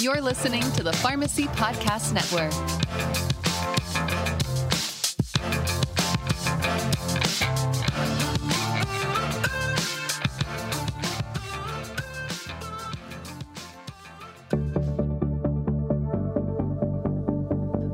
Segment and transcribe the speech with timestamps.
[0.00, 2.54] You're listening to the Pharmacy Podcast Network.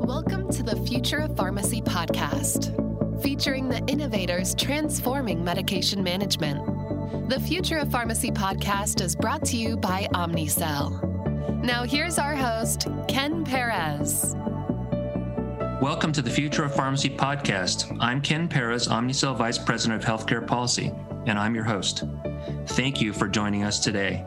[0.07, 2.71] Welcome to the Future of Pharmacy podcast,
[3.21, 7.29] featuring the innovators transforming medication management.
[7.29, 11.16] The Future of Pharmacy podcast is brought to you by Omnicell.
[11.67, 14.37] Now, here's our host, Ken Perez.
[15.81, 17.97] Welcome to the Future of Pharmacy podcast.
[17.99, 20.93] I'm Ken Perez, Omnicell Vice President of Healthcare Policy,
[21.25, 22.05] and I'm your host.
[22.67, 24.25] Thank you for joining us today.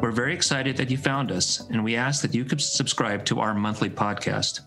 [0.00, 3.38] We're very excited that you found us, and we ask that you could subscribe to
[3.38, 4.62] our monthly podcast.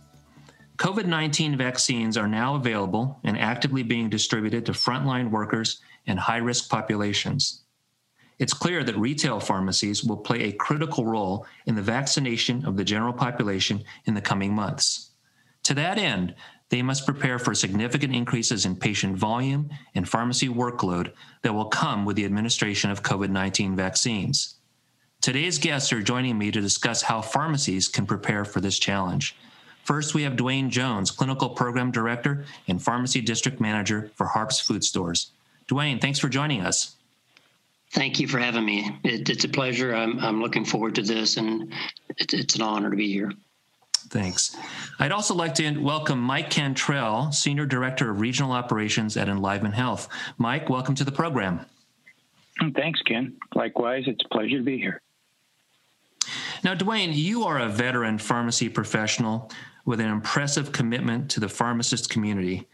[0.78, 6.38] COVID 19 vaccines are now available and actively being distributed to frontline workers and high
[6.38, 7.63] risk populations.
[8.40, 12.84] It's clear that retail pharmacies will play a critical role in the vaccination of the
[12.84, 15.12] general population in the coming months.
[15.64, 16.36] To that end,
[16.70, 22.04] they must prepare for significant increases in patient volume and pharmacy workload that will come
[22.04, 24.56] with the administration of COVID 19 vaccines.
[25.22, 29.36] Today's guests are joining me to discuss how pharmacies can prepare for this challenge.
[29.84, 34.84] First, we have Dwayne Jones, Clinical Program Director and Pharmacy District Manager for Harps Food
[34.84, 35.32] Stores.
[35.68, 36.96] Dwayne, thanks for joining us.
[37.94, 39.00] Thank you for having me.
[39.04, 39.96] It, it's a pleasure.
[39.96, 41.72] I'm, I'm looking forward to this, and
[42.18, 43.32] it, it's an honor to be here.
[44.10, 44.58] Thanks.
[45.00, 50.10] I'd also like to welcome Mike Cantrell, Senior Director of Regional Operations at Enliven Health.
[50.40, 51.66] Mike, welcome to the program.
[52.76, 53.36] Thanks, Ken.
[53.54, 55.02] Likewise, it's a pleasure to be here.
[56.64, 59.52] Now, Dwayne, you are a veteran pharmacy professional
[59.86, 62.68] with an impressive commitment to the pharmacist community.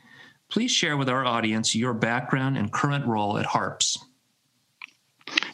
[0.50, 3.98] Please share with our audience your background and current role at HARPS.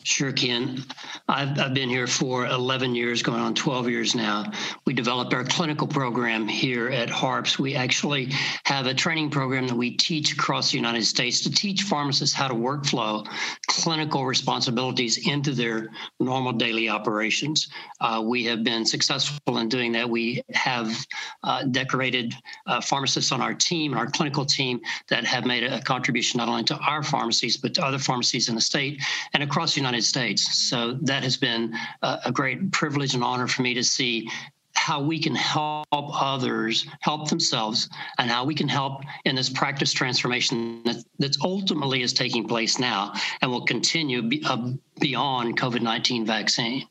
[0.05, 0.83] Sure, Ken.
[1.27, 4.51] I've, I've been here for 11 years, going on 12 years now.
[4.85, 7.57] We developed our clinical program here at HARPS.
[7.57, 8.29] We actually
[8.65, 12.47] have a training program that we teach across the United States to teach pharmacists how
[12.47, 13.27] to workflow
[13.65, 17.67] clinical responsibilities into their normal daily operations.
[17.99, 20.07] Uh, we have been successful in doing that.
[20.07, 20.95] We have
[21.43, 22.35] uh, decorated
[22.67, 26.63] uh, pharmacists on our team, our clinical team, that have made a contribution not only
[26.65, 29.01] to our pharmacies, but to other pharmacies in the state
[29.33, 30.69] and across the United States.
[30.69, 34.29] So that has been a, a great privilege and honor for me to see
[34.75, 37.89] how we can help others help themselves
[38.19, 42.77] and how we can help in this practice transformation that that's ultimately is taking place
[42.77, 46.87] now and will continue be, uh, beyond COVID-19 vaccine.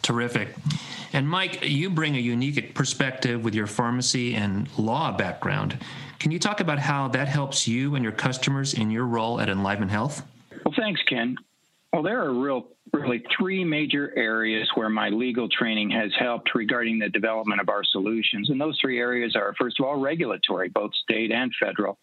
[0.00, 0.48] Terrific.
[1.12, 5.78] And Mike, you bring a unique perspective with your pharmacy and law background.
[6.18, 9.48] Can you talk about how that helps you and your customers in your role at
[9.48, 10.22] Enliven Health?
[10.64, 11.36] Well, thanks, Ken.
[11.92, 16.98] Well, there are real, really three major areas where my legal training has helped regarding
[16.98, 18.50] the development of our solutions.
[18.50, 21.98] And those three areas are, first of all, regulatory, both state and federal.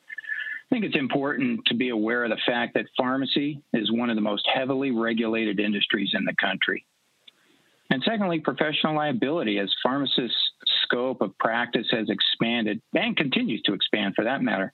[0.72, 4.16] I think it's important to be aware of the fact that pharmacy is one of
[4.16, 6.86] the most heavily regulated industries in the country.
[7.92, 10.36] And secondly, professional liability, as pharmacists'
[10.84, 14.74] scope of practice has expanded and continues to expand for that matter.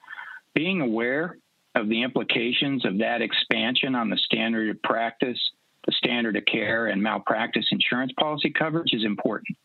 [0.55, 1.37] Being aware
[1.75, 5.39] of the implications of that expansion on the standard of practice,
[5.85, 9.57] the standard of care, and malpractice insurance policy coverage is important.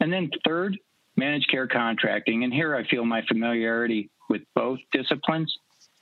[0.00, 0.78] And then, third,
[1.16, 2.44] managed care contracting.
[2.44, 5.52] And here I feel my familiarity with both disciplines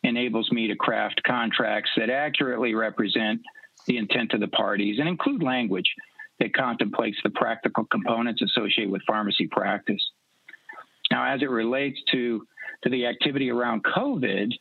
[0.03, 3.41] enables me to craft contracts that accurately represent
[3.87, 5.91] the intent of the parties and include language
[6.39, 10.03] that contemplates the practical components associated with pharmacy practice.
[11.11, 12.47] Now, as it relates to,
[12.83, 14.53] to the activity around COVID,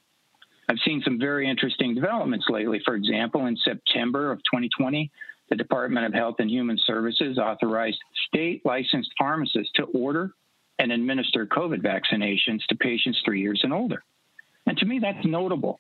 [0.69, 2.79] I've seen some very interesting developments lately.
[2.85, 5.11] For example, in September of 2020,
[5.49, 7.97] the Department of Health and Human Services authorized
[8.27, 10.31] state licensed pharmacists to order
[10.77, 14.03] and administer COVID vaccinations to patients three years and older.
[14.67, 15.79] And to me, that's notable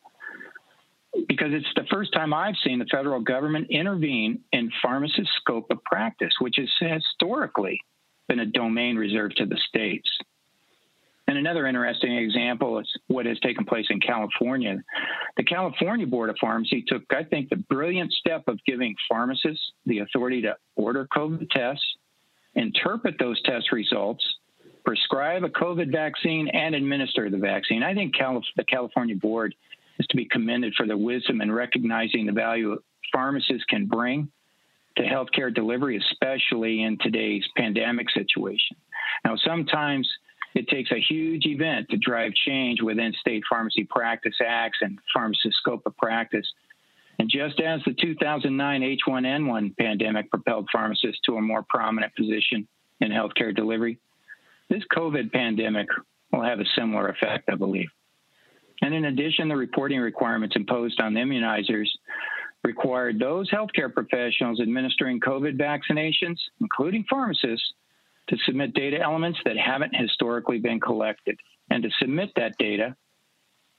[1.27, 5.83] because it's the first time I've seen the federal government intervene in pharmacists' scope of
[5.83, 7.79] practice, which has historically
[8.27, 10.09] been a domain reserved to the states.
[11.29, 14.79] And another interesting example is what has taken place in California.
[15.37, 19.99] The California Board of Pharmacy took, I think, the brilliant step of giving pharmacists the
[19.99, 21.85] authority to order COVID tests,
[22.55, 24.25] interpret those test results,
[24.83, 27.83] prescribe a COVID vaccine, and administer the vaccine.
[27.83, 29.53] I think Calif- the California Board
[29.99, 32.75] is to be commended for their wisdom in recognizing the value
[33.13, 34.31] pharmacists can bring
[34.97, 38.77] to healthcare delivery, especially in today's pandemic situation.
[39.23, 40.09] Now, sometimes
[40.55, 45.57] it takes a huge event to drive change within state pharmacy practice acts and pharmacist
[45.57, 46.47] scope of practice.
[47.19, 52.67] And just as the 2009 H1N1 pandemic propelled pharmacists to a more prominent position
[53.01, 53.99] in healthcare delivery,
[54.69, 55.87] this COVID pandemic
[56.31, 57.89] will have a similar effect, I believe.
[58.81, 61.87] And in addition, the reporting requirements imposed on immunizers
[62.63, 67.73] required those healthcare professionals administering COVID vaccinations, including pharmacists,
[68.29, 71.39] to submit data elements that haven't historically been collected
[71.69, 72.95] and to submit that data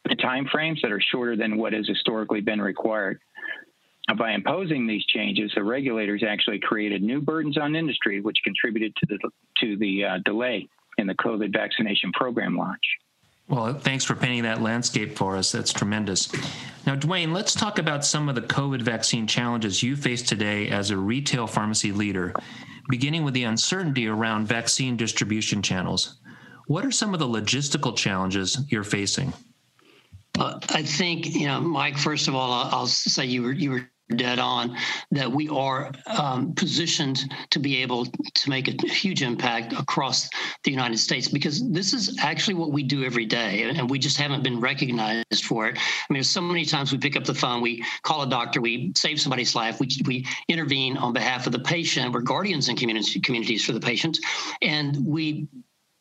[0.08, 3.20] in timeframes that are shorter than what has historically been required.
[4.18, 9.06] By imposing these changes, the regulators actually created new burdens on industry, which contributed to
[9.06, 9.30] the
[9.60, 10.68] to the uh, delay
[10.98, 12.82] in the COVID vaccination program launch.
[13.50, 15.50] Well, thanks for painting that landscape for us.
[15.50, 16.32] That's tremendous.
[16.86, 20.90] Now, Dwayne, let's talk about some of the COVID vaccine challenges you face today as
[20.90, 22.32] a retail pharmacy leader,
[22.88, 26.20] beginning with the uncertainty around vaccine distribution channels.
[26.68, 29.32] What are some of the logistical challenges you're facing?
[30.38, 33.70] Uh, I think, you know, Mike, first of all, I'll, I'll say you were, you
[33.72, 34.76] were dead on
[35.10, 40.28] that we are um, positioned to be able to make a huge impact across
[40.64, 44.16] the United States because this is actually what we do every day and we just
[44.16, 45.78] haven't been recognized for it.
[45.78, 48.92] I mean, so many times we pick up the phone, we call a doctor, we
[48.96, 53.20] save somebody's life, we, we intervene on behalf of the patient, we're guardians in community,
[53.20, 54.20] communities for the patients,
[54.62, 55.48] and we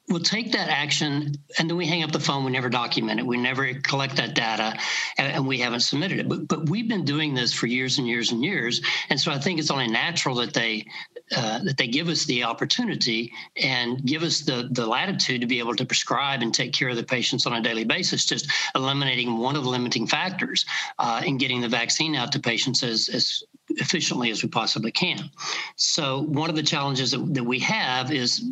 [0.09, 2.43] we'll take that action and then we hang up the phone.
[2.43, 3.25] We never document it.
[3.25, 4.77] We never collect that data
[5.17, 6.27] and, and, we haven't submitted it.
[6.27, 8.81] But, but we've been doing this for years and years and years.
[9.09, 10.87] And so I think it's only natural that they
[11.35, 15.59] uh, that they give us the opportunity and give us the, the latitude to be
[15.59, 19.37] able to prescribe and take care of the patients on a daily basis, just eliminating
[19.37, 20.65] one of the limiting factors
[20.97, 25.29] uh, in getting the vaccine out to patients as, as efficiently as we possibly can.
[25.75, 28.43] So one of the challenges that, that we have is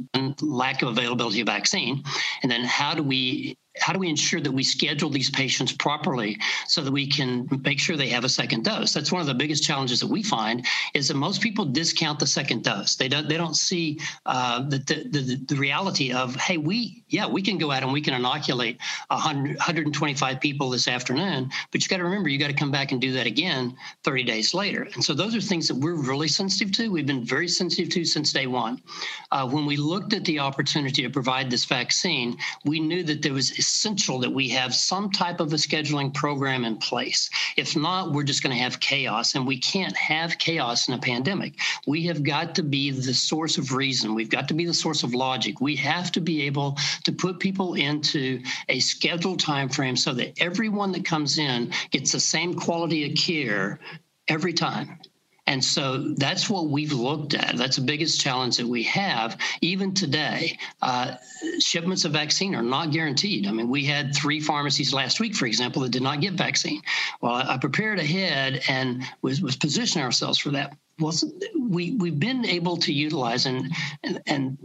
[0.41, 2.03] lack of availability of vaccine.
[2.43, 6.37] And then how do we how do we ensure that we schedule these patients properly
[6.67, 8.93] so that we can make sure they have a second dose?
[8.93, 12.27] That's one of the biggest challenges that we find is that most people discount the
[12.27, 12.95] second dose.
[12.95, 17.41] They don't they don't see uh, the, the, the reality of hey we yeah we
[17.41, 18.77] can go out and we can inoculate
[19.09, 22.91] 100, 125 people this afternoon but you got to remember you got to come back
[22.91, 24.87] and do that again 30 days later.
[24.93, 26.89] And so those are things that we're really sensitive to.
[26.89, 28.81] We've been very sensitive to since day one.
[29.31, 33.33] Uh, when we looked at the opportunity to provide this vaccine we knew that there
[33.33, 37.29] was essential that we have some type of a scheduling program in place.
[37.57, 40.97] If not, we're just going to have chaos, and we can't have chaos in a
[40.97, 41.55] pandemic.
[41.85, 44.15] We have got to be the source of reason.
[44.15, 45.59] We've got to be the source of logic.
[45.59, 50.41] We have to be able to put people into a scheduled time frame so that
[50.41, 53.79] everyone that comes in gets the same quality of care
[54.27, 54.99] every time.
[55.47, 57.55] And so that's what we've looked at.
[57.55, 59.37] That's the biggest challenge that we have.
[59.61, 61.15] Even today, uh,
[61.59, 63.47] shipments of vaccine are not guaranteed.
[63.47, 66.81] I mean, we had three pharmacies last week, for example, that did not get vaccine.
[67.21, 70.75] Well, I prepared ahead and was, was positioning ourselves for that.
[70.99, 71.13] Well,
[71.57, 73.71] we, we've been able to utilize and,
[74.03, 74.57] and, and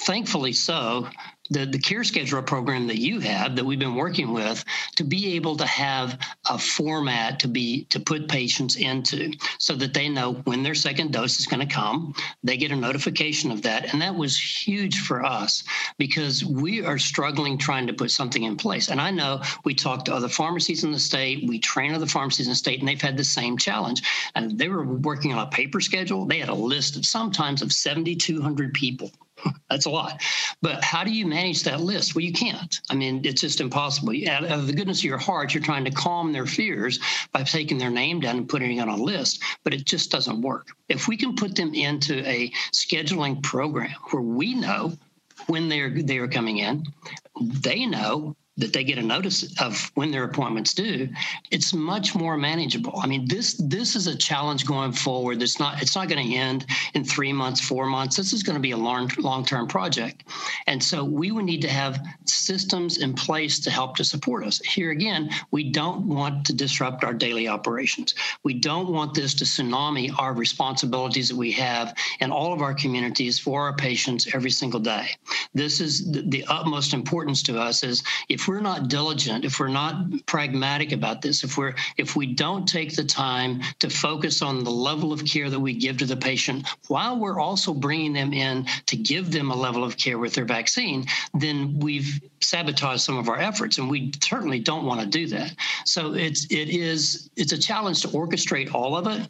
[0.00, 1.08] thankfully so,
[1.52, 4.64] the, the care scheduler program that you have that we've been working with
[4.96, 6.18] to be able to have
[6.48, 11.12] a format to be to put patients into so that they know when their second
[11.12, 12.14] dose is going to come.
[12.42, 15.62] They get a notification of that and that was huge for us
[15.98, 18.88] because we are struggling trying to put something in place.
[18.88, 22.46] And i know we talked to other pharmacies in the state we train other pharmacies
[22.46, 24.02] in the state and they've had the same challenge.
[24.34, 26.24] And they were working on a paper schedule.
[26.24, 29.10] They had a list of sometimes of 7200 people
[29.70, 30.22] that's a lot.
[30.60, 32.14] But how do you manage that list?
[32.14, 32.80] Well, you can't.
[32.90, 34.14] I mean, it's just impossible.
[34.28, 37.00] Out of the goodness of your heart, you're trying to calm their fears
[37.32, 40.40] by taking their name down and putting it on a list, but it just doesn't
[40.40, 40.68] work.
[40.88, 44.92] If we can put them into a scheduling program where we know
[45.46, 46.84] when they're they are coming in,
[47.40, 51.08] they know that they get a notice of when their appointments due,
[51.50, 52.98] it's much more manageable.
[53.02, 55.42] I mean, this this is a challenge going forward.
[55.42, 58.16] It's not it's not going to end in three months, four months.
[58.16, 60.24] This is going to be a long long term project,
[60.66, 64.60] and so we would need to have systems in place to help to support us.
[64.60, 68.14] Here again, we don't want to disrupt our daily operations.
[68.44, 72.74] We don't want this to tsunami our responsibilities that we have in all of our
[72.74, 75.08] communities for our patients every single day.
[75.54, 77.82] This is the, the utmost importance to us.
[77.82, 79.94] Is if if we're not diligent, if we're not
[80.26, 84.70] pragmatic about this, if we're if we don't take the time to focus on the
[84.70, 88.66] level of care that we give to the patient while we're also bringing them in
[88.86, 93.28] to give them a level of care with their vaccine, then we've sabotaged some of
[93.28, 95.54] our efforts, and we certainly don't want to do that.
[95.84, 99.22] So it's it is it's a challenge to orchestrate all of it,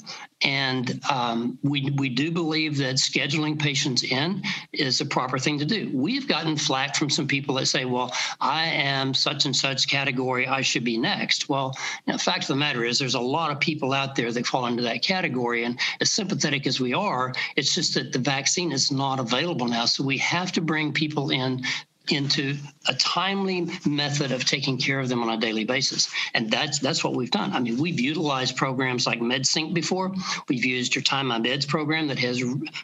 [0.44, 4.42] And um, we, we do believe that scheduling patients in
[4.72, 5.90] is a proper thing to do.
[5.94, 8.08] We've gotten flack from some people that say, well,
[8.40, 11.48] I am such and such category, I should be next.
[11.48, 11.74] Well,
[12.06, 14.66] the fact of the matter is, there's a lot of people out there that fall
[14.66, 15.64] into that category.
[15.64, 19.86] And as sympathetic as we are, it's just that the vaccine is not available now.
[19.86, 21.62] So we have to bring people in
[22.08, 22.56] into
[22.88, 26.10] a timely method of taking care of them on a daily basis.
[26.34, 27.52] And that's that's what we've done.
[27.52, 30.12] I mean, we've utilized programs like MedSync before.
[30.48, 32.42] We've used your Time My Meds program that has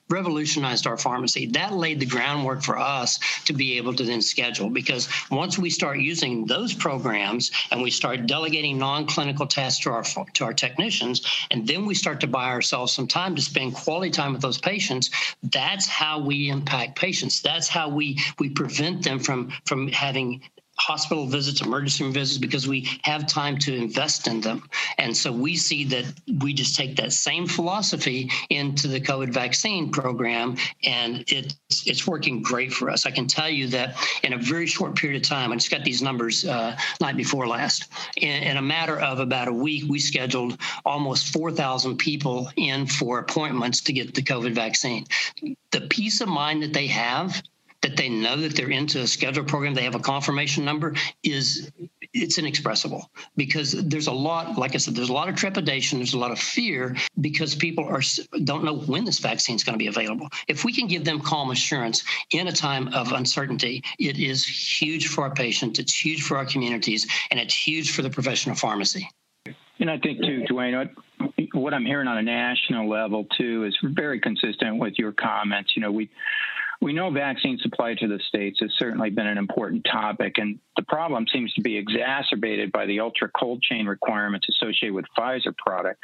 [0.09, 1.47] revolutionized our pharmacy.
[1.47, 5.71] That laid the groundwork for us to be able to then schedule because once we
[5.71, 11.23] start using those programs and we start delegating non-clinical tasks to our to our technicians
[11.51, 14.59] and then we start to buy ourselves some time to spend quality time with those
[14.59, 15.11] patients,
[15.43, 17.43] that's how we impact patients.
[17.43, 20.43] That's how we we prevent them from from having
[20.79, 24.63] hospital visits, emergency visits, because we have time to invest in them.
[24.97, 26.05] And so we see that
[26.41, 32.43] we just take that same philosophy into the COVID vaccine program, and it's it's working
[32.43, 33.07] great for us.
[33.07, 35.85] I can tell you that in a very short period of time, I just got
[35.85, 37.93] these numbers uh, night before last.
[38.17, 43.19] In, in a matter of about a week, we scheduled almost 4,000 people in for
[43.19, 45.07] appointments to get the COVID vaccine.
[45.71, 47.43] The peace of mind that they have
[47.83, 51.71] that they know that they're into a schedule program, they have a confirmation number, is
[52.15, 56.15] it's inexpressible because there's a lot, like I said, there's a lot of trepidation, there's
[56.15, 58.01] a lot of fear because people are
[58.45, 60.29] don't know when this vaccine is going to be available.
[60.49, 65.09] If we can give them calm assurance in a time of uncertainty, it is huge
[65.09, 68.59] for our patients, it's huge for our communities, and it's huge for the profession of
[68.59, 69.09] pharmacy.
[69.81, 70.91] And I think too, Dwayne,
[71.53, 75.75] what I'm hearing on a national level too is very consistent with your comments.
[75.77, 76.11] You know, we
[76.81, 80.83] we know vaccine supply to the states has certainly been an important topic, and the
[80.83, 86.01] problem seems to be exacerbated by the ultra cold chain requirements associated with Pfizer product.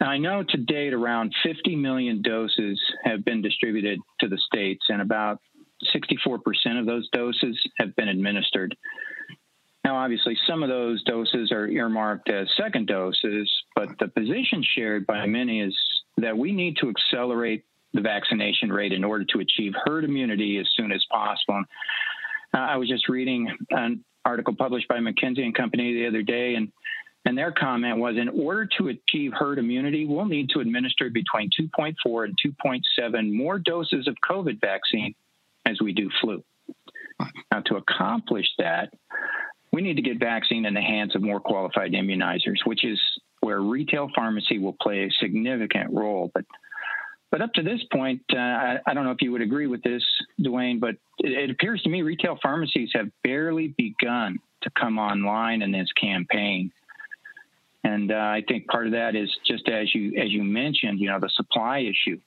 [0.00, 4.84] Now, I know to date around 50 million doses have been distributed to the states,
[4.88, 5.40] and about
[5.94, 6.40] 64%
[6.78, 8.76] of those doses have been administered.
[9.84, 15.06] Now, obviously, some of those doses are earmarked as second doses, but the position shared
[15.06, 15.76] by many is
[16.18, 20.68] that we need to accelerate the vaccination rate in order to achieve herd immunity as
[20.76, 21.62] soon as possible.
[22.54, 26.54] Uh, I was just reading an article published by McKinsey and Company the other day,
[26.54, 26.72] and
[27.26, 31.50] and their comment was in order to achieve herd immunity, we'll need to administer between
[31.60, 35.14] 2.4 and 2.7 more doses of COVID vaccine
[35.66, 36.42] as we do flu.
[37.52, 38.94] Now, to accomplish that,
[39.70, 42.98] we need to get vaccine in the hands of more qualified immunizers, which is
[43.40, 46.30] where retail pharmacy will play a significant role.
[46.34, 46.44] But
[47.30, 49.82] but up to this point, uh, I, I, don't know if you would agree with
[49.82, 50.02] this,
[50.40, 55.62] Dwayne, but it, it appears to me retail pharmacies have barely begun to come online
[55.62, 56.72] in this campaign.
[57.84, 61.08] And uh, I think part of that is just as you as you mentioned, you
[61.08, 62.20] know, the supply issue.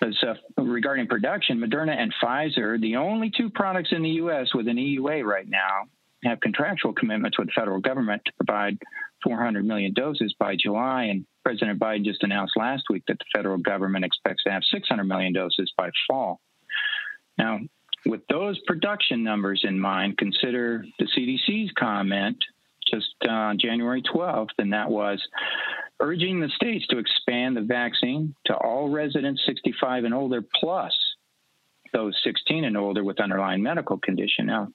[0.00, 4.48] Because uh, regarding production, Moderna and Pfizer, the only two products in the U.S.
[4.52, 5.84] with an EUA right now,
[6.24, 8.78] have contractual commitments with the federal government to provide
[9.22, 11.04] 400 million doses by July.
[11.04, 15.04] And President Biden just announced last week that the federal government expects to have 600
[15.04, 16.40] million doses by fall.
[17.36, 17.60] Now,
[18.06, 22.36] with those production numbers in mind, consider the CDC's comment
[22.90, 25.22] just on January 12th, and that was
[26.00, 30.92] urging the states to expand the vaccine to all residents 65 and older, plus
[31.92, 34.46] those 16 and older with underlying medical condition.
[34.46, 34.68] Now,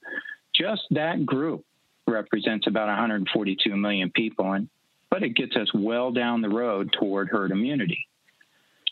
[0.55, 1.65] just that group
[2.07, 4.69] represents about 142 million people, and
[5.09, 8.07] but it gets us well down the road toward herd immunity.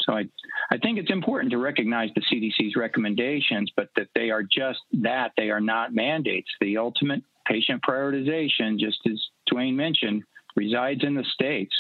[0.02, 0.26] So I,
[0.72, 5.32] I think it's important to recognize the CDC's recommendations, but that they are just that.
[5.36, 6.50] They are not mandates.
[6.62, 9.22] The ultimate patient prioritization, just as
[9.52, 10.24] Dwayne mentioned,
[10.56, 11.76] resides in the states.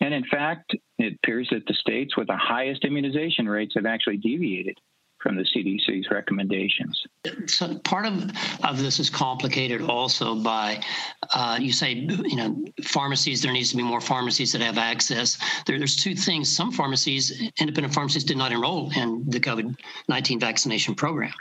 [0.00, 4.18] And in fact, it appears that the states with the highest immunization rates have actually
[4.18, 4.78] deviated
[5.20, 7.04] from the CDC's recommendations.
[7.46, 8.30] So part of,
[8.64, 10.80] of this is complicated also by
[11.34, 15.36] uh, you say you know pharmacies there needs to be more pharmacies that have access.
[15.66, 16.54] There, there's two things.
[16.54, 19.76] Some pharmacies, independent pharmacies, did not enroll in the COVID
[20.08, 21.32] nineteen vaccination program.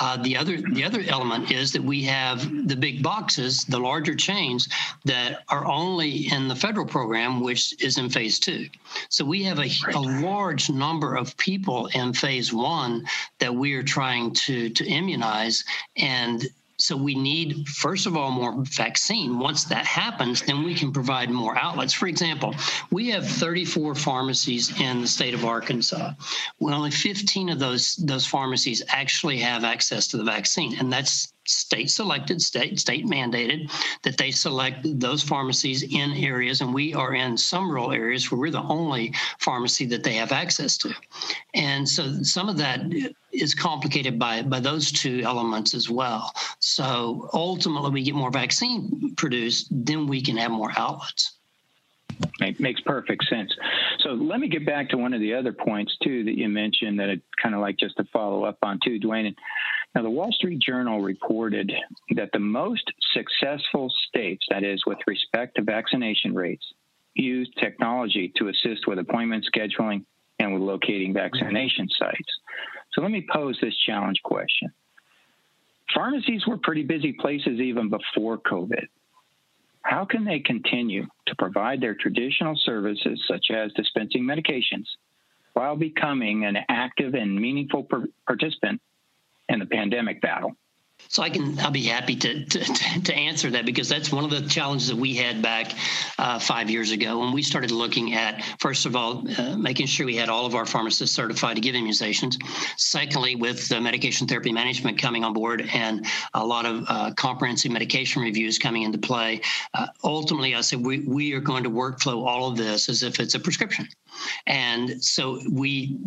[0.00, 4.14] Uh, the other the other element is that we have the big boxes, the larger
[4.14, 4.68] chains
[5.04, 8.68] that are only in the federal program, which is in phase two.
[9.08, 13.06] So we have a, a large number of people in phase one
[13.38, 15.64] that we are trying to to immunize
[15.96, 19.38] and so we need, first of all, more vaccine.
[19.38, 21.92] Once that happens, then we can provide more outlets.
[21.92, 22.54] For example,
[22.90, 26.12] we have 34 pharmacies in the state of Arkansas.
[26.58, 31.33] Well, only 15 of those those pharmacies actually have access to the vaccine, and that's
[31.46, 33.70] state selected, state state mandated
[34.02, 38.38] that they select those pharmacies in areas, and we are in some rural areas where
[38.38, 40.92] we're the only pharmacy that they have access to,
[41.54, 42.80] and so some of that
[43.32, 46.32] is complicated by by those two elements as well.
[46.60, 51.32] So ultimately, we get more vaccine produced, then we can have more outlets.
[52.58, 53.52] makes perfect sense.
[54.00, 56.98] So let me get back to one of the other points too that you mentioned
[57.00, 59.34] that I'd kind of like just to follow up on too, Dwayne.
[59.94, 61.72] Now, the Wall Street Journal reported
[62.16, 66.64] that the most successful states, that is, with respect to vaccination rates,
[67.14, 70.04] used technology to assist with appointment scheduling
[70.40, 72.40] and with locating vaccination sites.
[72.92, 74.72] So let me pose this challenge question.
[75.94, 78.86] Pharmacies were pretty busy places even before COVID.
[79.82, 84.86] How can they continue to provide their traditional services, such as dispensing medications,
[85.52, 87.86] while becoming an active and meaningful
[88.26, 88.80] participant
[89.48, 90.56] in the pandemic battle.
[91.08, 94.30] So I can, I'll be happy to, to, to answer that because that's one of
[94.30, 95.72] the challenges that we had back
[96.18, 100.06] uh, five years ago when we started looking at, first of all, uh, making sure
[100.06, 102.36] we had all of our pharmacists certified to give immunizations.
[102.76, 107.70] Secondly, with the medication therapy management coming on board and a lot of uh, comprehensive
[107.70, 109.40] medication reviews coming into play,
[109.74, 113.20] uh, ultimately I said we, we are going to workflow all of this as if
[113.20, 113.88] it's a prescription.
[114.46, 115.98] And so we,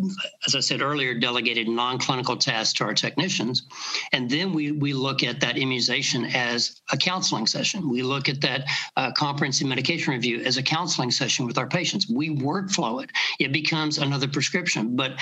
[0.46, 3.66] as I said earlier, delegated non-clinical tasks to our technicians.
[4.12, 7.88] And then we, we look at that immunization as a counseling session.
[7.88, 12.08] We look at that uh, comprehensive medication review as a counseling session with our patients.
[12.08, 13.10] We workflow it.
[13.38, 14.96] It becomes another prescription.
[14.96, 15.12] But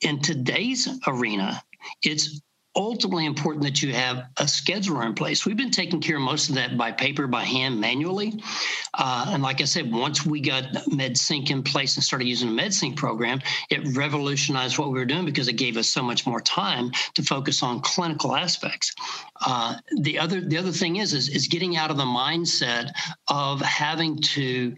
[0.00, 1.62] in today's arena,
[2.02, 2.40] it's
[2.76, 5.46] ultimately important that you have a scheduler in place.
[5.46, 8.42] We've been taking care of most of that by paper, by hand, manually.
[8.94, 12.60] Uh, and like I said, once we got MedSync in place and started using the
[12.60, 13.40] MedSync program,
[13.70, 17.22] it revolutionized what we were doing because it gave us so much more time to
[17.22, 18.94] focus on clinical aspects.
[19.46, 22.90] Uh, the other the other thing is, is is getting out of the mindset
[23.28, 24.74] of having to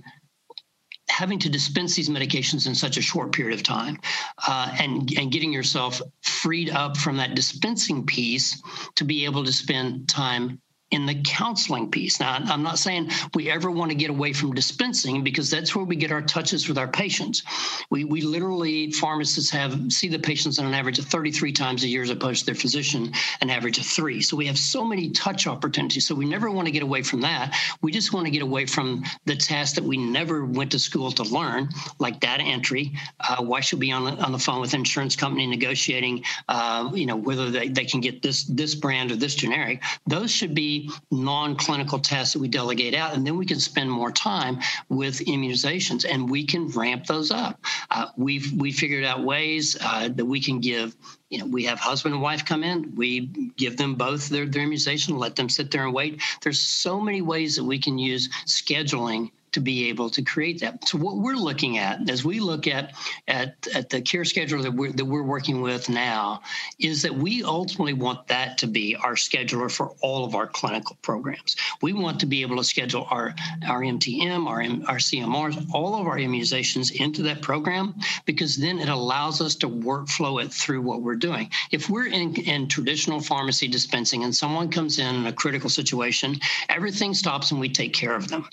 [1.16, 3.98] having to dispense these medications in such a short period of time
[4.46, 8.60] uh, and, and getting yourself freed up from that dispensing piece
[8.96, 10.60] to be able to spend time
[10.92, 12.20] in the counseling piece.
[12.20, 15.84] Now, I'm not saying we ever want to get away from dispensing because that's where
[15.84, 17.42] we get our touches with our patients.
[17.90, 21.88] We, we literally, pharmacists have see the patients on an average of 33 times a
[21.88, 24.22] year as opposed to their physician, an average of three.
[24.22, 26.06] So we have so many touch opportunities.
[26.06, 27.56] So we never want to get away from that.
[27.82, 31.10] We just want to get away from the tasks that we never went to school
[31.12, 31.68] to learn,
[31.98, 32.92] like data entry.
[33.28, 36.92] Uh, why should we be on the, on the phone with insurance company negotiating, uh,
[36.94, 39.82] you know, whether they, they can get this, this brand or this generic?
[40.06, 40.75] Those should be
[41.10, 44.58] non-clinical tests that we delegate out, and then we can spend more time
[44.88, 47.60] with immunizations, and we can ramp those up.
[47.90, 50.96] Uh, we've we figured out ways uh, that we can give.
[51.30, 52.94] You know, we have husband and wife come in.
[52.94, 56.22] We give them both their, their immunization, let them sit there and wait.
[56.42, 60.86] There's so many ways that we can use scheduling to be able to create that.
[60.86, 62.92] So what we're looking at as we look at
[63.26, 66.42] at, at the care schedule that we're that we're working with now
[66.78, 70.98] is that we ultimately want that to be our scheduler for all of our clinical
[71.00, 71.56] programs.
[71.80, 73.34] We want to be able to schedule our
[73.66, 77.94] our MTM, our our CMRs, all of our immunizations into that program
[78.26, 81.50] because then it allows us to workflow it through what we're doing.
[81.70, 86.38] If we're in, in traditional pharmacy dispensing and someone comes in in a critical situation,
[86.68, 88.46] everything stops and we take care of them.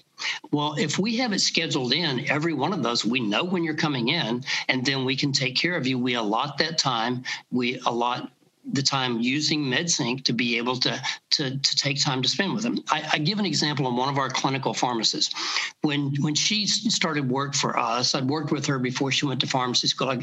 [0.51, 3.73] Well, if we have it scheduled in, every one of those, we know when you're
[3.73, 5.97] coming in, and then we can take care of you.
[5.97, 7.23] We allot that time.
[7.51, 8.31] We allot
[8.71, 12.63] the time using MedSync to be able to, to, to take time to spend with
[12.63, 12.79] them.
[12.89, 15.33] I, I, give an example on one of our clinical pharmacists.
[15.81, 19.47] When when she started work for us, I'd worked with her before she went to
[19.47, 20.09] pharmacy school.
[20.09, 20.21] I,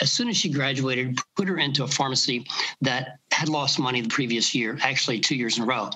[0.00, 2.46] as soon as she graduated, put her into a pharmacy
[2.82, 5.90] that had lost money the previous year, actually two years in a row.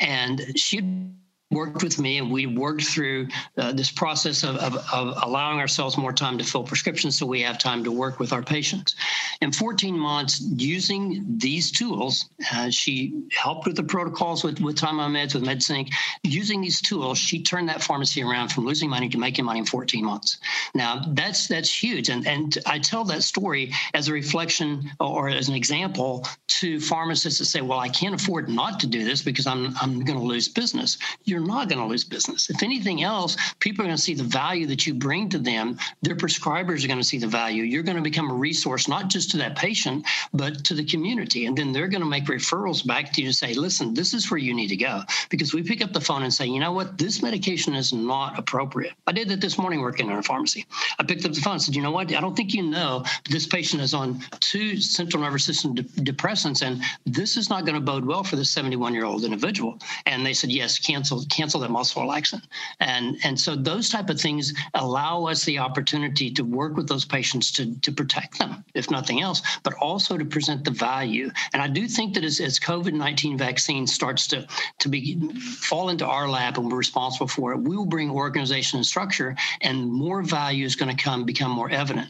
[0.00, 0.80] And she
[1.50, 5.96] worked with me and we worked through uh, this process of, of, of, allowing ourselves
[5.96, 8.94] more time to fill prescriptions so we have time to work with our patients.
[9.40, 14.96] In 14 months, using these tools, uh, she helped with the protocols with, with Time
[14.96, 15.90] My Meds, with MedSync.
[16.22, 19.64] Using these tools, she turned that pharmacy around from losing money to making money in
[19.64, 20.38] 14 months.
[20.74, 22.10] Now, that's that's huge.
[22.10, 26.26] And, and I tell that story as a reflection or as an example
[26.58, 30.04] to pharmacists that say, well, I can't afford not to do this because I'm, I'm
[30.04, 30.98] going to lose business.
[31.24, 32.50] You're you're not going to lose business.
[32.50, 35.78] If anything else, people are going to see the value that you bring to them.
[36.02, 37.62] Their prescribers are going to see the value.
[37.62, 41.46] You're going to become a resource, not just to that patient, but to the community.
[41.46, 44.30] And then they're going to make referrals back to you to say, listen, this is
[44.30, 45.02] where you need to go.
[45.30, 48.36] Because we pick up the phone and say, you know what, this medication is not
[48.36, 48.94] appropriate.
[49.06, 50.66] I did that this morning working in a pharmacy.
[50.98, 53.04] I picked up the phone and said, you know what, I don't think you know
[53.30, 57.76] this patient is on two central nervous system de- depressants, and this is not going
[57.76, 59.78] to bode well for this 71 year old individual.
[60.06, 62.42] And they said, yes, cancel cancel that muscle relaxant.
[62.80, 67.04] And and so those type of things allow us the opportunity to work with those
[67.04, 71.30] patients to to protect them, if nothing else, but also to present the value.
[71.52, 74.46] And I do think that as, as COVID 19 vaccine starts to
[74.78, 78.78] to be fall into our lap and we're responsible for it, we will bring organization
[78.78, 82.08] and structure, and more value is going to come become more evident.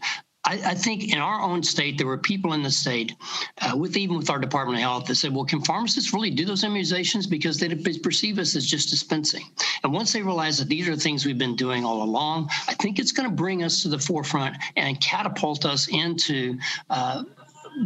[0.48, 3.14] I, I, think in our own state, there were people in the state,
[3.61, 6.46] uh, with even with our Department of Health, that said, "Well, can pharmacists really do
[6.46, 9.44] those immunizations because they perceive us as just dispensing?"
[9.84, 12.98] And once they realize that these are things we've been doing all along, I think
[12.98, 16.58] it's going to bring us to the forefront and catapult us into.
[16.88, 17.24] Uh,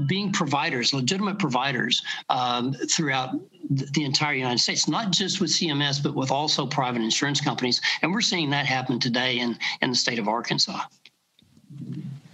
[0.07, 3.35] being providers, legitimate providers um, throughout
[3.69, 7.79] the entire United States, not just with CMS, but with also private insurance companies.
[8.01, 10.81] And we're seeing that happen today in, in the state of Arkansas.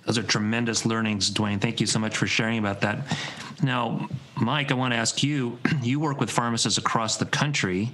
[0.09, 1.61] Those are tremendous learnings, Dwayne.
[1.61, 3.15] Thank you so much for sharing about that.
[3.63, 4.09] Now,
[4.41, 7.91] Mike, I want to ask you you work with pharmacists across the country.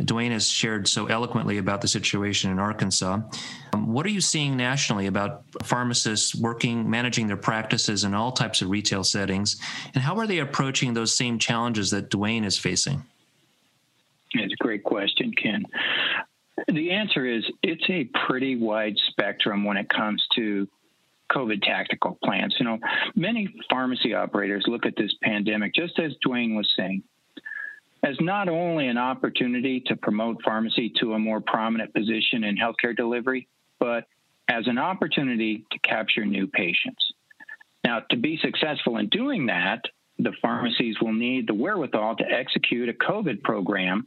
[0.00, 3.18] Dwayne has shared so eloquently about the situation in Arkansas.
[3.74, 8.62] Um, what are you seeing nationally about pharmacists working, managing their practices in all types
[8.62, 9.60] of retail settings?
[9.92, 13.04] And how are they approaching those same challenges that Dwayne is facing?
[14.32, 15.66] It's a great question, Ken.
[16.68, 20.66] The answer is it's a pretty wide spectrum when it comes to
[21.30, 22.54] COVID tactical plans.
[22.58, 22.78] You know,
[23.14, 27.02] many pharmacy operators look at this pandemic, just as Dwayne was saying,
[28.02, 32.96] as not only an opportunity to promote pharmacy to a more prominent position in healthcare
[32.96, 33.46] delivery,
[33.78, 34.06] but
[34.48, 37.12] as an opportunity to capture new patients.
[37.84, 39.82] Now, to be successful in doing that,
[40.18, 44.06] the pharmacies will need the wherewithal to execute a COVID program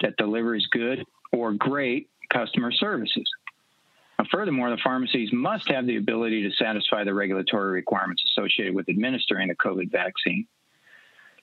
[0.00, 3.28] that delivers good or great customer services.
[4.32, 9.48] Furthermore, the pharmacies must have the ability to satisfy the regulatory requirements associated with administering
[9.48, 10.46] the COVID vaccine.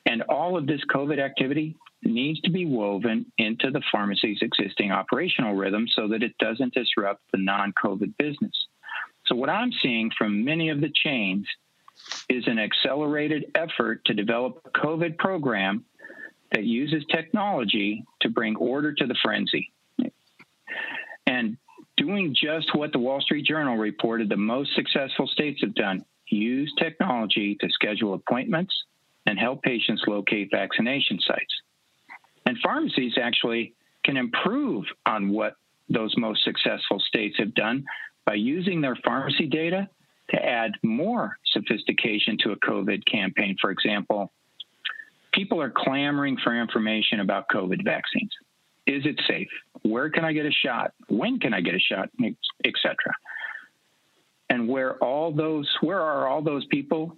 [0.05, 5.55] And all of this COVID activity needs to be woven into the pharmacy's existing operational
[5.55, 8.67] rhythm so that it doesn't disrupt the non COVID business.
[9.25, 11.47] So, what I'm seeing from many of the chains
[12.29, 15.85] is an accelerated effort to develop a COVID program
[16.51, 19.71] that uses technology to bring order to the frenzy.
[22.05, 26.71] Doing just what the Wall Street Journal reported the most successful states have done use
[26.77, 28.73] technology to schedule appointments
[29.25, 31.61] and help patients locate vaccination sites.
[32.45, 35.55] And pharmacies actually can improve on what
[35.89, 37.83] those most successful states have done
[38.23, 39.89] by using their pharmacy data
[40.29, 43.55] to add more sophistication to a COVID campaign.
[43.59, 44.31] For example,
[45.33, 48.31] people are clamoring for information about COVID vaccines.
[48.87, 49.49] Is it safe?
[49.81, 50.93] Where can I get a shot?
[51.07, 52.09] When can I get a shot?
[52.63, 52.95] Etc.
[54.49, 57.17] And where all those, where are all those people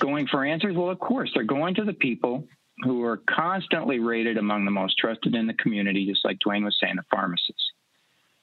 [0.00, 0.76] going for answers?
[0.76, 2.44] Well, of course, they're going to the people
[2.82, 6.76] who are constantly rated among the most trusted in the community, just like Dwayne was
[6.80, 7.70] saying, the pharmacists.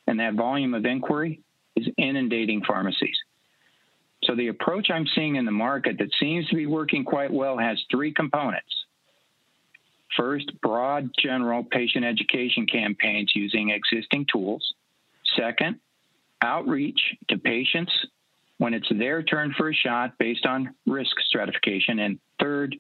[0.06, 1.42] And that volume of inquiry
[1.76, 3.18] is inundating pharmacies.
[4.24, 7.58] So the approach I'm seeing in the market that seems to be working quite well
[7.58, 8.74] has three components.
[10.16, 14.74] First, broad general patient education campaigns using existing tools.
[15.38, 15.80] Second,
[16.42, 17.92] outreach to patients
[18.58, 22.00] when it's their turn for a shot based on risk stratification.
[22.00, 22.76] And third,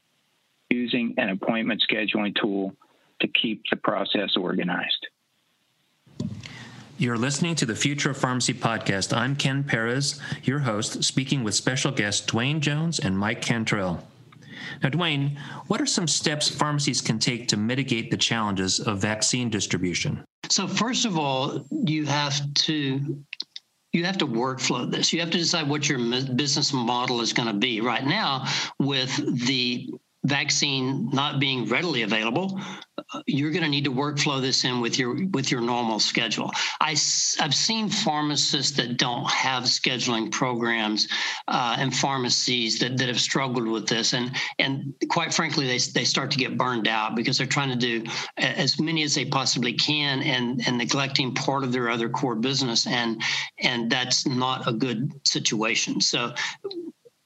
[0.69, 2.73] using an appointment scheduling tool
[3.21, 5.07] to keep the process organized.
[6.99, 9.15] You're listening to the Future of Pharmacy podcast.
[9.15, 14.07] I'm Ken Perez, your host, speaking with special guests Dwayne Jones and Mike Cantrell.
[14.83, 19.49] Now, Dwayne, what are some steps pharmacies can take to mitigate the challenges of vaccine
[19.49, 20.23] distribution?
[20.49, 23.23] So, first of all, you have to
[23.93, 25.11] you have to workflow this.
[25.11, 27.81] You have to decide what your business model is going to be.
[27.81, 28.45] Right now,
[28.79, 29.15] with
[29.47, 29.89] the
[30.27, 32.59] vaccine not being readily available,
[33.25, 36.51] you're going to need to workflow this in with your with your normal schedule.
[36.81, 41.07] I've seen pharmacists that don't have scheduling programs
[41.47, 46.03] uh, and pharmacies that, that have struggled with this, and and quite frankly, they they
[46.03, 48.03] start to get burned out because they're trying to do
[48.37, 52.87] as many as they possibly can and and neglecting part of their other core business,
[52.87, 53.21] and
[53.59, 56.01] and that's not a good situation.
[56.01, 56.33] So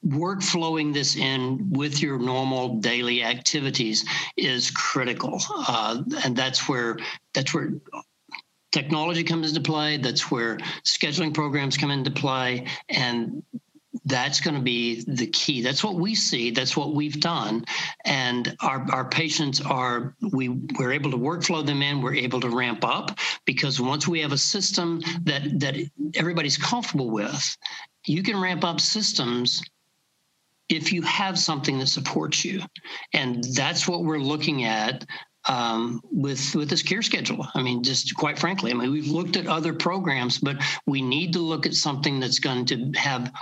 [0.06, 4.04] workflowing this in with your normal daily activities
[4.36, 6.98] is critical, uh, and that's where
[7.34, 7.74] that's where
[8.72, 9.98] technology comes into play.
[9.98, 13.42] That's where scheduling programs come into play, and
[14.04, 15.62] that's going to be the key.
[15.62, 16.50] That's what we see.
[16.50, 17.64] That's what we've done,
[18.04, 22.02] and our our patients are we we're able to workflow them in.
[22.02, 25.76] We're able to ramp up because once we have a system that that
[26.16, 27.56] everybody's comfortable with,
[28.04, 29.62] you can ramp up systems
[30.72, 32.62] if you have something that supports you.
[33.12, 35.04] And that's what we're looking at
[35.48, 37.46] um, with with this care schedule.
[37.54, 40.56] I mean, just quite frankly, I mean, we've looked at other programs, but
[40.86, 43.32] we need to look at something that's going to have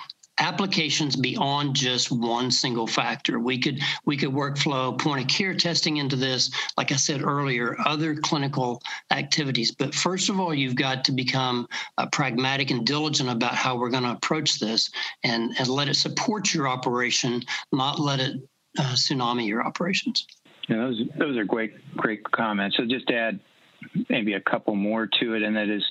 [0.41, 3.39] applications beyond just one single factor.
[3.39, 7.77] We could we could workflow point of care testing into this, like I said earlier,
[7.85, 9.71] other clinical activities.
[9.71, 13.91] But first of all, you've got to become uh, pragmatic and diligent about how we're
[13.91, 14.91] going to approach this,
[15.23, 18.37] and and let it support your operation, not let it
[18.79, 20.27] uh, tsunami your operations.
[20.69, 22.77] Yeah, those those are great great comments.
[22.77, 23.41] So just add
[24.09, 25.85] maybe a couple more to it, and that is,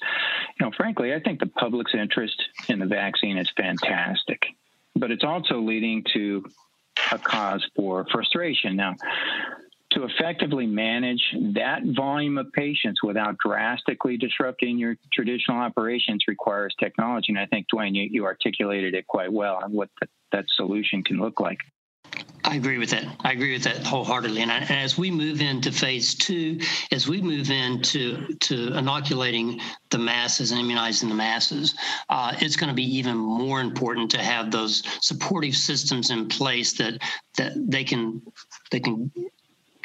[0.60, 4.45] you know, frankly, I think the public's interest in the vaccine is fantastic,
[4.95, 6.45] but it's also leading to
[7.12, 8.75] a cause for frustration.
[8.75, 8.95] Now,
[9.91, 11.23] to effectively manage
[11.56, 17.32] that volume of patients without drastically disrupting your traditional operations requires technology.
[17.32, 21.04] And I think, Dwayne, you, you articulated it quite well on what the, that solution
[21.04, 21.60] can look like.
[22.49, 23.05] I agree with that.
[23.19, 24.41] I agree with that wholeheartedly.
[24.41, 26.59] And, I, and, as we move into phase two,
[26.91, 31.75] as we move into to inoculating the masses and immunizing the masses,
[32.09, 36.73] uh, it's going to be even more important to have those supportive systems in place
[36.73, 36.99] that
[37.38, 38.19] that they can
[38.71, 39.12] they can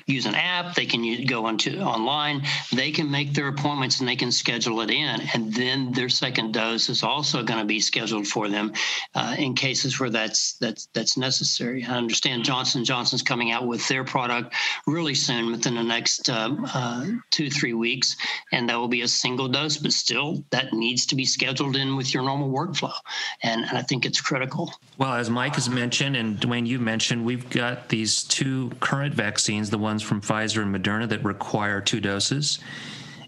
[0.06, 4.08] use an app, they can use, go onto online, they can make their appointments and
[4.08, 5.20] they can schedule it in.
[5.34, 8.72] And then their second dose is also going to be scheduled for them
[9.14, 11.84] uh, in cases where that's that's that's necessary.
[11.84, 14.54] I understand Johnson Johnson's coming out with their product
[14.86, 18.16] really soon, within the next uh, uh, two three weeks,
[18.52, 21.96] and that will be a single dose, but still that needs to be scheduled in
[21.96, 22.94] with your normal workflow,
[23.42, 24.72] and, and I think it's critical.
[24.98, 29.70] Well, as Mike has mentioned, and Dwayne, you mentioned, we've got these two current vaccines,
[29.70, 32.58] the one ones from Pfizer and Moderna that require two doses.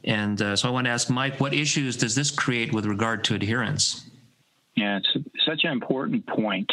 [0.03, 3.23] And uh, so I want to ask Mike, what issues does this create with regard
[3.25, 4.05] to adherence?
[4.75, 6.71] Yeah, it's such an important point.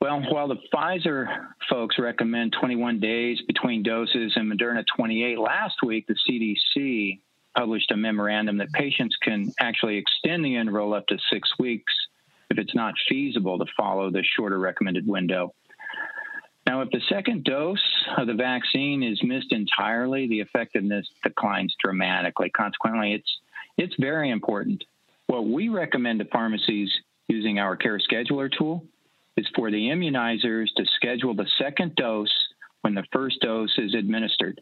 [0.00, 6.06] Well, while the Pfizer folks recommend 21 days between doses and Moderna 28, last week
[6.06, 7.20] the CDC
[7.56, 11.92] published a memorandum that patients can actually extend the interval up to six weeks
[12.50, 15.54] if it's not feasible to follow the shorter recommended window.
[16.72, 17.84] Now, if the second dose
[18.16, 22.48] of the vaccine is missed entirely, the effectiveness declines dramatically.
[22.48, 23.38] Consequently, it's
[23.76, 24.82] it's very important.
[25.26, 26.90] What we recommend to pharmacies
[27.28, 28.86] using our care scheduler tool
[29.36, 32.32] is for the immunizers to schedule the second dose
[32.80, 34.58] when the first dose is administered.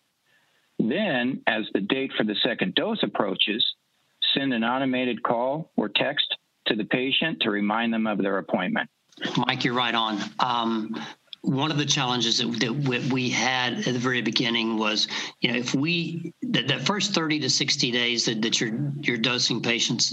[0.80, 3.64] Then, as the date for the second dose approaches,
[4.34, 6.26] send an automated call or text
[6.66, 8.90] to the patient to remind them of their appointment.
[9.36, 10.18] Mike, you're right on.
[10.40, 10.96] Um,
[11.42, 15.08] one of the challenges that, that, we had at the very beginning was,
[15.40, 19.16] you know, if we that, that first 30 to 60 days that, that you're you're
[19.16, 20.12] dosing patients,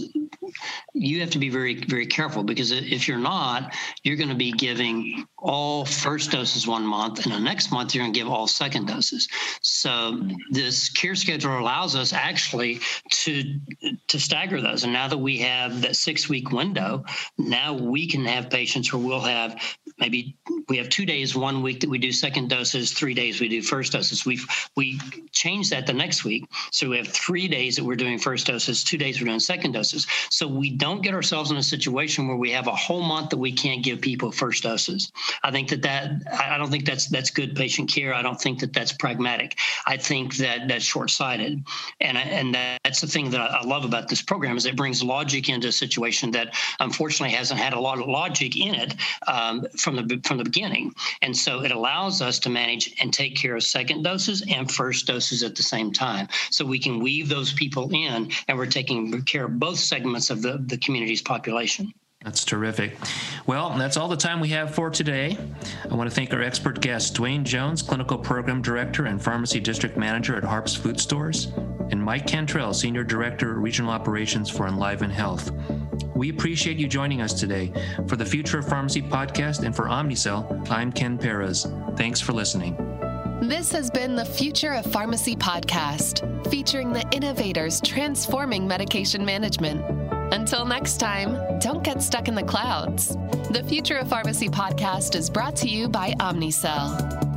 [0.93, 4.51] you have to be very very careful because if you're not, you're going to be
[4.53, 8.47] giving all first doses one month, and the next month you're going to give all
[8.47, 9.27] second doses.
[9.61, 13.59] So this care schedule allows us actually to
[14.07, 14.85] to stagger those.
[14.85, 17.03] And now that we have that six week window,
[17.37, 19.61] now we can have patients where we'll have
[19.99, 20.37] maybe
[20.69, 23.61] we have two days one week that we do second doses three days we do
[23.61, 24.25] first doses.
[24.25, 24.39] We
[24.75, 24.99] we
[25.31, 26.47] change that the next week.
[26.71, 29.71] So we have three days that we're doing first doses two days we're doing second
[29.71, 30.07] doses.
[30.29, 33.37] So we don't get ourselves in a situation where we have a whole month that
[33.37, 35.11] we can't give people first doses.
[35.43, 38.13] I think that that i don't think that's that's good patient care.
[38.13, 39.57] I don't think that that's pragmatic.
[39.85, 41.63] I think that that's short-sighted.
[42.01, 45.49] And and that's the thing that i love about this program is it brings logic
[45.49, 48.95] into a situation that unfortunately hasn't had a lot of logic in it
[49.27, 53.35] um, from the from the beginning, and so it allows us to manage and take
[53.35, 56.27] care of second doses and first doses at the same time.
[56.49, 60.41] So we can weave those people in, and we're taking care of both segments of
[60.41, 61.93] the the community's population.
[62.23, 62.97] That's terrific.
[63.45, 65.37] Well, that's all the time we have for today.
[65.89, 69.95] I want to thank our expert guests, Dwayne Jones, Clinical Program Director and Pharmacy District
[69.95, 71.53] Manager at Harps Food Stores,
[71.91, 75.51] and Mike Cantrell, Senior Director, Regional Operations for Enliven Health.
[76.17, 77.71] We appreciate you joining us today.
[78.07, 81.67] For the Future of Pharmacy podcast and for Omnicell, I'm Ken Perez.
[81.95, 82.75] Thanks for listening.
[83.39, 89.85] This has been the Future of Pharmacy podcast, featuring the innovators transforming medication management.
[90.33, 93.09] Until next time, don't get stuck in the clouds.
[93.51, 97.36] The Future of Pharmacy podcast is brought to you by Omnicell.